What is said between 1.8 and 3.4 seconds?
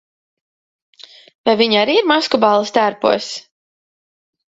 arī ir maskuballes tērpos?